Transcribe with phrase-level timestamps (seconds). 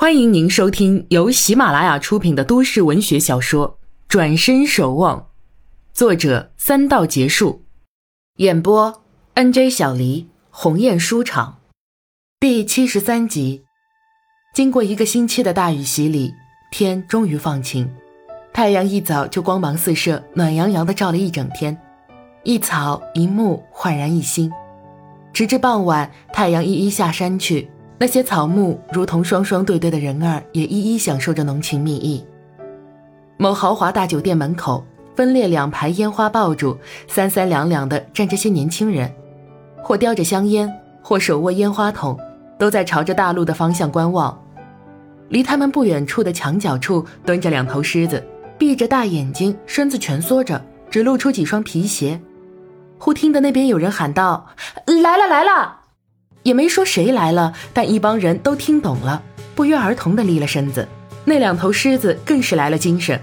[0.00, 3.68] 欢迎您收听由喜马拉雅出品的都市文学小说
[4.06, 5.18] 《转身守望》，
[5.92, 7.64] 作者三道结束，
[8.36, 9.02] 演播
[9.34, 9.68] N.J.
[9.68, 11.58] 小黎鸿雁书场，
[12.38, 13.64] 第七十三集。
[14.54, 16.32] 经过一个星期的大雨洗礼，
[16.70, 17.92] 天终于放晴，
[18.52, 21.76] 太阳一早就光芒四射，暖洋洋的照了一整天，
[22.44, 24.48] 一草一木焕然一新。
[25.32, 27.68] 直至傍晚，太阳一一下山去。
[28.00, 32.24] 那些草木如同双双对对的人儿，也一一享受着浓情蜜意。
[33.36, 34.84] 某豪华大酒店门口，
[35.16, 36.78] 分列两排烟花爆竹，
[37.08, 39.12] 三三两两的站着些年轻人，
[39.82, 42.16] 或叼着香烟，或手握烟花筒，
[42.56, 44.40] 都在朝着大路的方向观望。
[45.28, 48.24] 离他们不远处的墙角处，蹲着两头狮子，
[48.56, 52.20] 闭着大眼睛，身子蜷缩着，只露出几双皮鞋。
[52.96, 54.46] 忽听得那边有人喊道
[54.86, 55.77] ：“来了，来了！”
[56.48, 59.22] 也没说谁来了，但一帮人都听懂了，
[59.54, 60.88] 不约而同的立了身子。
[61.26, 63.20] 那两头狮子更是来了精神，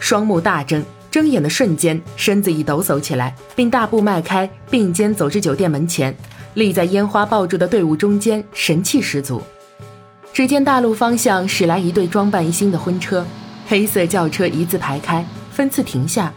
[0.00, 6.12] 双目大睁，睁眼的瞬间，身子已抖擞起来，并大步迈开，并肩走至酒店门前，
[6.54, 9.40] 立在烟花爆竹的队伍中间，神气十足。
[10.32, 13.24] 只见大路方向驶来一对装扮一新的婚车，
[13.68, 16.32] 黑色轿车一字排开，分次停下，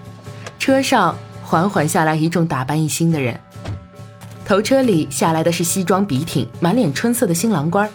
[0.59, 3.39] 车上缓缓下来一众打扮一新的人。
[4.47, 7.89] 头车里下来的是西装笔挺、满脸春色的新郎官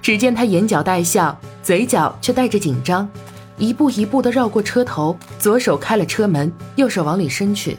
[0.00, 3.06] 只见他眼角带笑，嘴角却带着紧张，
[3.58, 7.76] 一步一步地绕过车头，左手开了车门，右手往里伸去，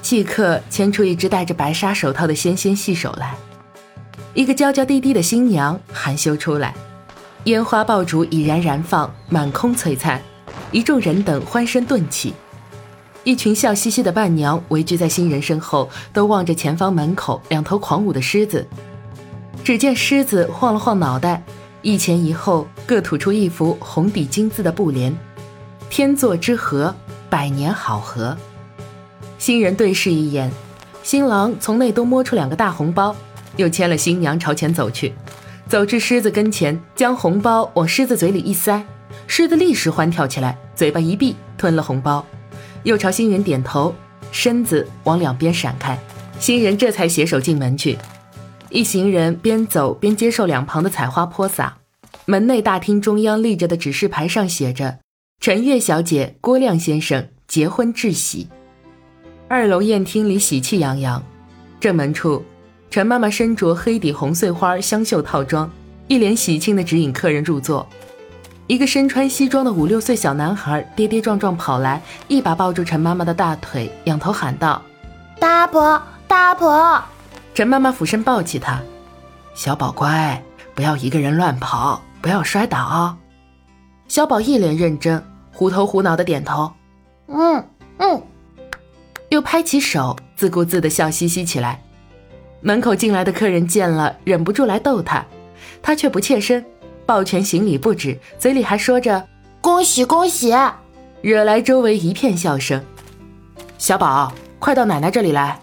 [0.00, 3.34] 即刻牵出一只戴着白纱手套的纤纤细手来。
[4.32, 6.72] 一个娇娇滴滴的新娘含羞出来，
[7.44, 10.22] 烟花爆竹已然燃放，满空璀璨，
[10.70, 12.32] 一众人等欢声顿起。
[13.22, 18.66] 一群笑嘻嘻的伴娘围聚在新人身后，都望着前方门口两头狂舞的狮子。
[19.62, 21.42] 只见狮子晃了晃脑袋，
[21.82, 25.14] 一前一后各吐出一幅红底金字的布帘
[25.90, 26.94] ：“天作之合，
[27.28, 28.34] 百年好合。”
[29.38, 30.50] 新人对视一眼，
[31.02, 33.14] 新郎从内兜摸出两个大红包，
[33.56, 35.12] 又牵了新娘朝前走去，
[35.68, 38.82] 走至狮子跟前，将红包往狮子嘴里一塞，
[39.26, 42.24] 狮子立时欢跳起来，嘴巴一闭，吞了红包。
[42.82, 43.94] 又朝新人点头，
[44.32, 45.98] 身子往两边闪开，
[46.38, 47.98] 新人这才携手进门去。
[48.70, 51.76] 一行人边走边接受两旁的采花泼洒。
[52.26, 54.98] 门内大厅中央立着的指示牌上写着
[55.40, 58.48] ：“陈月小姐、郭亮先生结婚致喜。”
[59.48, 61.20] 二楼宴厅里喜气洋洋。
[61.80, 62.44] 正门处，
[62.88, 65.68] 陈妈妈身着黑底红碎花香绣套装，
[66.06, 67.88] 一脸喜庆地指引客人入座。
[68.70, 74.80] 一个身穿西装的五六岁小男孩跌跌撞撞跑来，一把抱住陈妈妈的大腿，仰头喊道
[75.40, 77.02] ：“大婆，大婆！”
[77.52, 78.80] 陈妈妈俯身抱起他
[79.56, 80.40] ：“小宝乖，
[80.72, 83.16] 不要一个人乱跑，不要摔倒。”
[84.06, 85.20] 小宝一脸认真，
[85.52, 86.70] 虎头虎脑的点头
[87.26, 87.66] ：“嗯
[87.98, 88.22] 嗯。”
[89.30, 91.82] 又拍起手，自顾自的笑嘻嘻起来。
[92.60, 95.26] 门口进来的客人见了，忍不住来逗他，
[95.82, 96.64] 他却不怯身。
[97.06, 99.26] 抱拳行礼不止，嘴里还说着
[99.60, 100.54] “恭喜恭喜”，
[101.22, 102.82] 惹来周围一片笑声。
[103.78, 105.58] 小宝，快到奶奶这里来！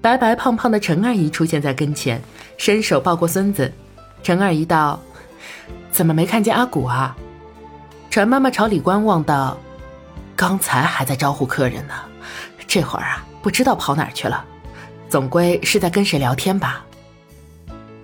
[0.00, 2.20] 白白胖胖的陈二姨出现在跟前，
[2.58, 3.72] 伸手抱过孙子。
[4.22, 5.00] 陈二姨道
[5.90, 7.16] ：“怎么没看见阿古啊？”
[8.10, 9.56] 陈妈妈朝里观望道
[10.36, 11.94] ：“刚才还在招呼客人呢，
[12.66, 14.44] 这会儿啊，不知道跑哪儿去了，
[15.08, 16.84] 总归是在跟谁聊天吧。”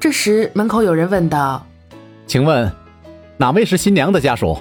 [0.00, 1.64] 这时门口有人问道
[2.30, 2.70] ：“请问？”
[3.36, 4.56] 哪位是新娘的家属？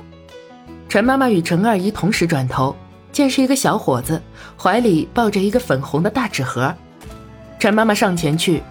[0.88, 2.76] 陈妈妈与陈二姨同时转头，
[3.12, 4.20] 见是一个小伙子，
[4.60, 6.74] 怀里抱着一个粉红的大纸盒。
[7.60, 8.64] 陈妈妈上前去，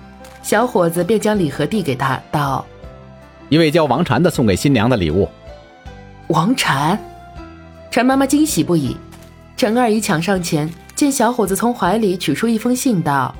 [0.43, 2.67] 小伙子便将礼盒递给他，道
[3.49, 5.29] ：“一位叫王禅的送给新娘的礼物。”
[6.27, 6.99] 王禅，
[7.93, 8.97] 陈妈妈惊喜不已。
[9.57, 13.33] 陈二姨抢上前，见小伙子从怀里取出一封信，道：“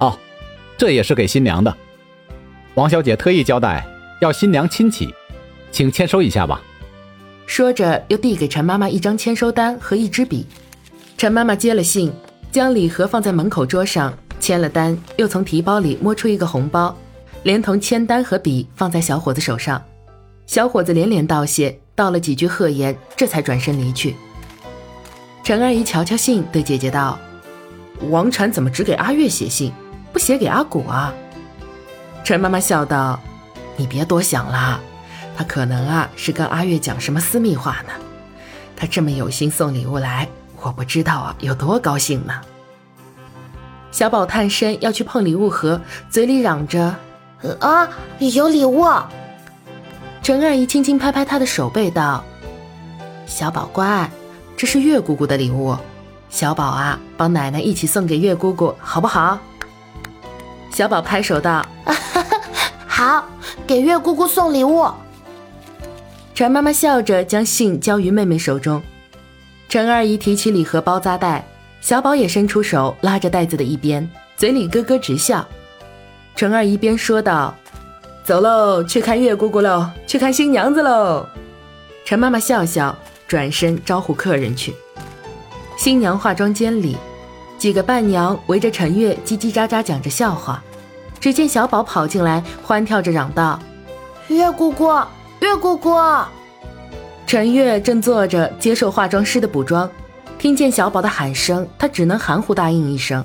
[0.00, 0.18] 哦，
[0.76, 1.74] 这也是给新娘的。
[2.74, 3.86] 王小姐特意交代，
[4.22, 5.12] 要新娘亲启。”
[5.72, 6.62] 请签收一下吧。
[7.46, 10.46] 说着，又递给陈妈妈一张签收单和一支笔。
[11.18, 12.12] 陈妈妈接了信，
[12.50, 16.96] 将礼盒放在门口桌上，签了单，又从提包里摸出一个红包，
[17.42, 19.82] 连同签单和笔放在小伙子手上。
[20.46, 24.14] 小伙子连连道谢，道了几句贺言，这才转身离去。
[25.42, 27.18] 陈阿姨瞧瞧信，对姐姐道
[28.10, 29.72] ：“王禅怎么只给阿月写信，
[30.12, 31.12] 不写给阿古啊？”
[32.22, 33.18] 陈妈妈笑道
[33.76, 34.80] ：“你别多想了。”
[35.36, 37.92] 他可能啊是跟阿月讲什么私密话呢？
[38.76, 40.28] 他这么有心送礼物来，
[40.60, 42.34] 我不知道啊有多高兴呢。
[43.90, 45.80] 小宝探身要去碰礼物盒，
[46.10, 46.94] 嘴里嚷着
[47.60, 47.88] ：“啊，
[48.18, 48.86] 有礼物！”
[50.22, 52.22] 陈二姨轻轻拍拍他的手背，道
[53.26, 54.10] ：“小宝乖，
[54.56, 55.76] 这是月姑姑的礼物，
[56.30, 59.38] 小宝啊，帮奶奶一起送给月姑姑，好不好？”
[60.72, 61.66] 小宝拍手道
[62.86, 63.26] ：“好，
[63.66, 64.86] 给月姑姑送礼物。”
[66.34, 68.82] 陈妈妈笑着将信交于妹妹手中。
[69.68, 71.46] 陈二姨提起礼盒包扎袋，
[71.80, 75.46] 小宝也伸出手拉着袋子的一边，嘴里咯咯直笑。
[76.34, 77.54] 陈二姨边说道
[78.24, 81.26] ：“走喽，去看月姑姑喽，去看新娘子喽。”
[82.04, 82.96] 陈妈妈笑笑，
[83.28, 84.74] 转身招呼客人去。
[85.76, 86.96] 新娘化妆间里。
[87.58, 90.60] 几个伴娘围着陈月叽叽喳喳讲着笑话，
[91.22, 93.56] 只见小宝跑进来，欢跳着嚷道
[94.26, 94.92] ：“月姑姑，
[95.38, 95.96] 月姑姑！”
[97.28, 99.88] 陈月正坐着接受化妆师的补妆，
[100.36, 103.24] 听见小宝的喊声，她只能含糊答应一声。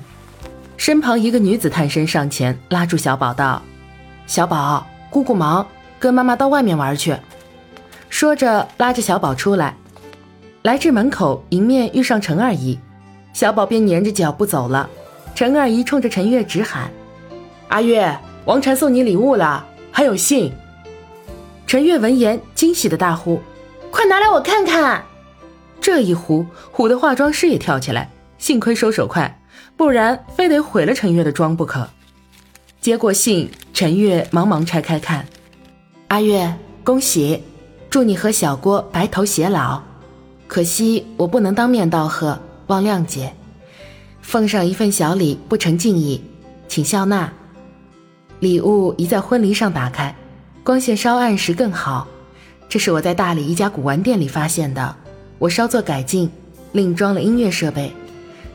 [0.76, 3.60] 身旁一个女子探身上前，拉住小宝道
[4.28, 5.66] ：“小宝，姑姑忙，
[5.98, 7.16] 跟妈妈到外面玩去。”
[8.08, 9.74] 说着拉着小宝出来，
[10.62, 12.78] 来至门口，迎面遇上陈二姨。
[13.32, 14.88] 小宝便踮着脚步走了，
[15.34, 16.88] 陈二姨冲着陈月直喊
[17.68, 20.52] ：“阿月，王禅送你礼物了，还有信。”
[21.66, 23.40] 陈月闻言惊喜的大呼
[23.90, 25.04] ：“快拿来我看看！”
[25.80, 29.40] 这一呼，唬得化妆师也跳起来，幸亏收手快，
[29.76, 31.88] 不然非得毁了陈月的妆不可。
[32.80, 35.26] 接过信，陈月忙忙拆开看
[36.08, 37.42] ：“阿月，恭喜，
[37.90, 39.82] 祝你和小郭白头偕老。
[40.46, 42.38] 可惜我不能当面道贺。”
[42.68, 43.32] 望谅解，
[44.20, 46.22] 奉上一份小礼，不成敬意，
[46.68, 47.32] 请笑纳。
[48.40, 50.14] 礼物宜在婚礼上打开，
[50.62, 52.06] 光线稍暗时更好。
[52.68, 54.94] 这是我在大理一家古玩店里发现的，
[55.38, 56.30] 我稍作改进，
[56.72, 57.92] 另装了音乐设备。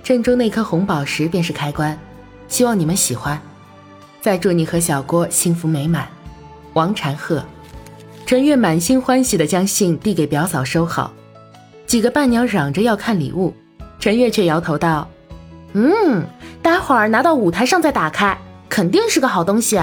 [0.01, 1.97] 正中那颗红宝石便是开关，
[2.47, 3.39] 希望你们喜欢。
[4.21, 6.07] 再祝你和小郭幸福美满。
[6.73, 7.43] 王禅鹤。
[8.25, 11.11] 陈月满心欢喜地将信递给表嫂收好，
[11.85, 13.53] 几个伴娘嚷着要看礼物。
[13.99, 15.05] 陈月却摇头道
[15.73, 16.25] ：“嗯，
[16.61, 18.37] 待会儿拿到舞台上再打开，
[18.73, 19.79] 肯定是个好东西。”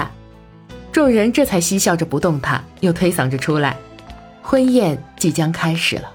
[0.91, 3.77] 众人这才嬉笑着不动弹，又推搡着出来。
[4.43, 6.11] 婚宴即将开始了。